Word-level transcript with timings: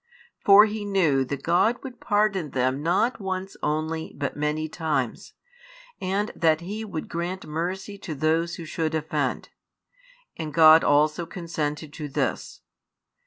For 0.43 0.65
he 0.65 0.83
knew 0.83 1.23
that 1.25 1.43
God 1.43 1.83
would 1.83 1.99
pardon 2.01 2.49
them 2.49 2.81
not 2.81 3.19
once 3.21 3.55
only 3.61 4.15
but 4.17 4.35
many 4.35 4.67
times, 4.67 5.33
and 6.01 6.31
that 6.35 6.61
He 6.61 6.83
would 6.83 7.07
grant 7.07 7.45
mercy 7.45 7.99
to 7.99 8.15
those 8.15 8.55
who 8.55 8.65
should 8.65 8.95
offend. 8.95 9.49
And 10.35 10.55
God 10.55 10.83
also 10.83 11.27
consented 11.27 11.93
to 11.93 12.07
this. 12.09 12.61